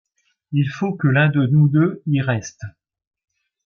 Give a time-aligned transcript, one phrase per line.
[0.51, 2.63] Il faut que l’un de nous deux y reste…